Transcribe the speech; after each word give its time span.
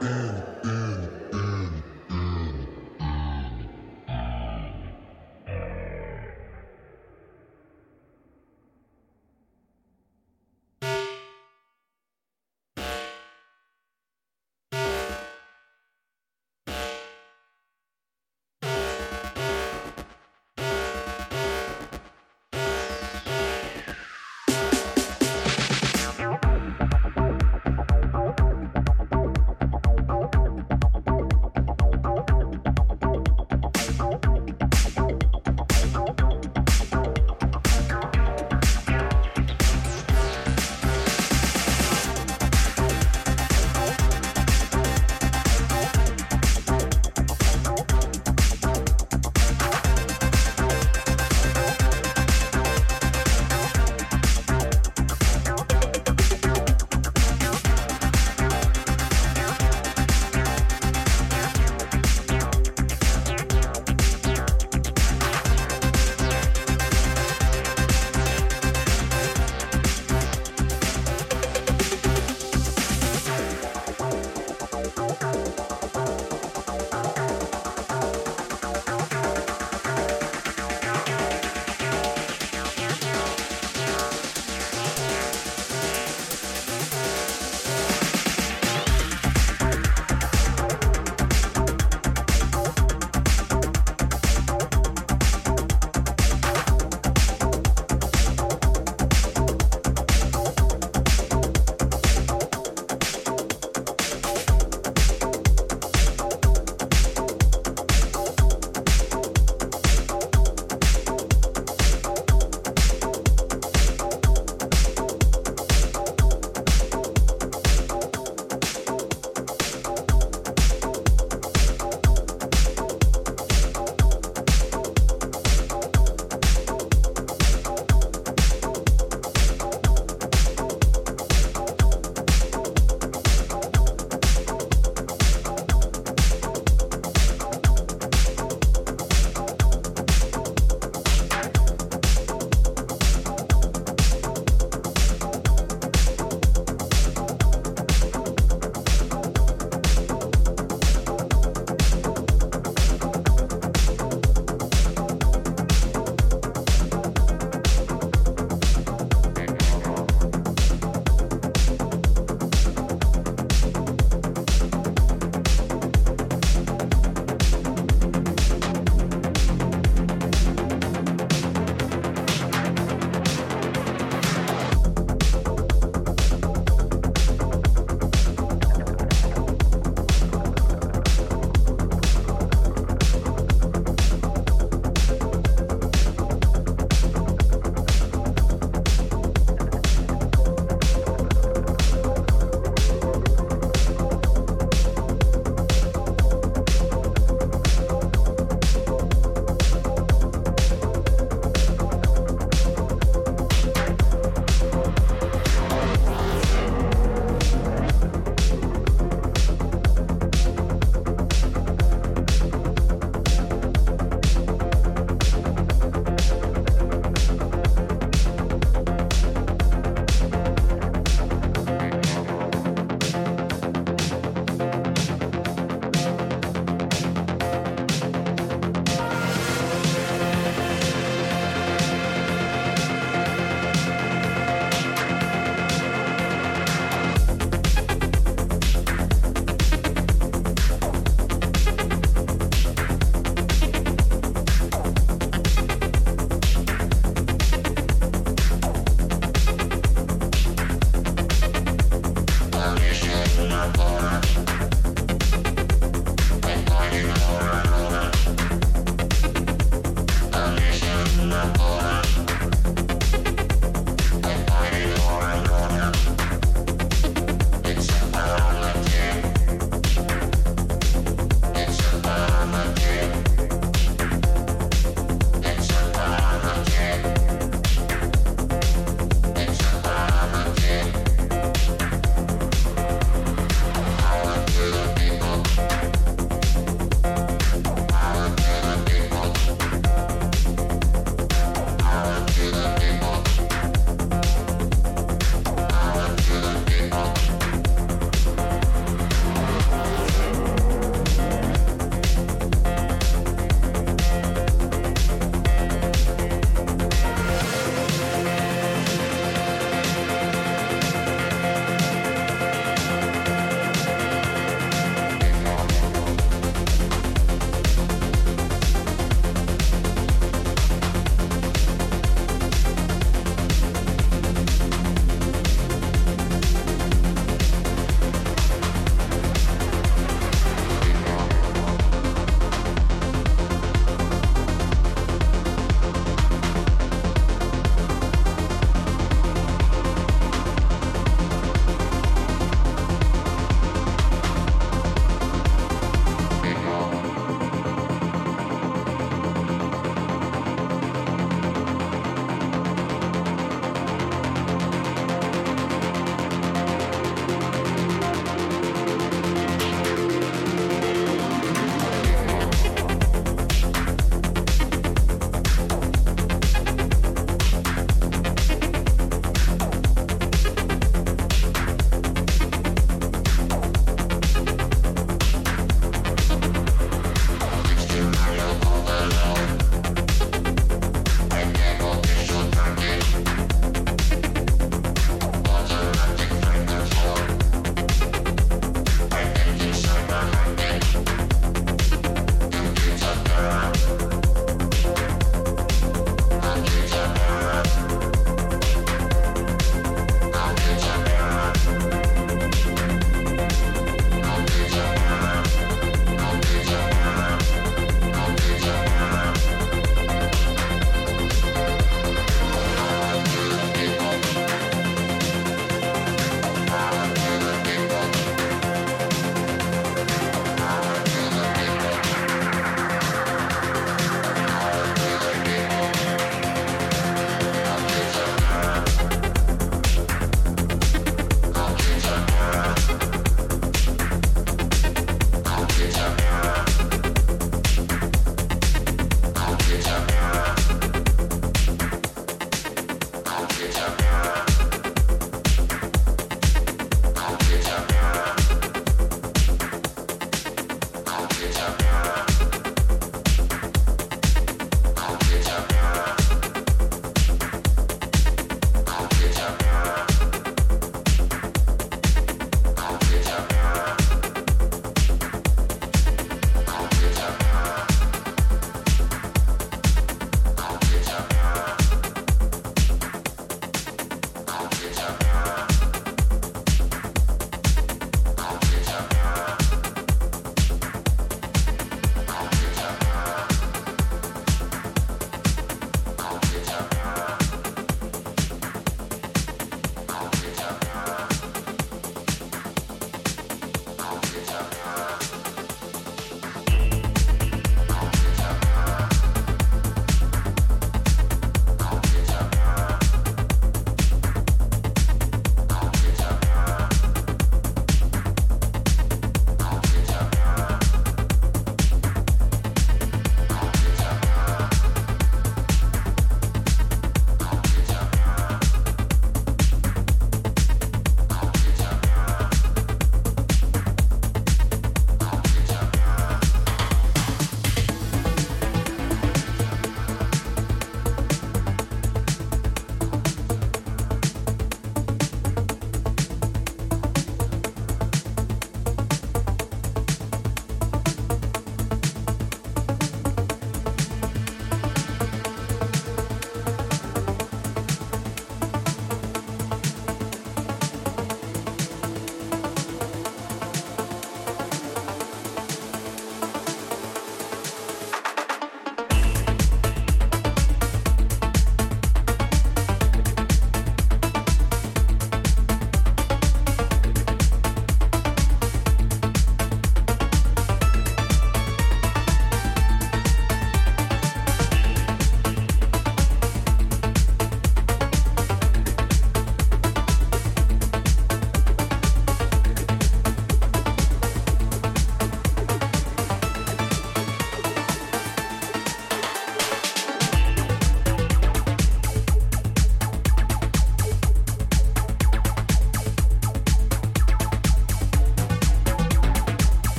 and, 0.00 0.44
and. 0.64 0.75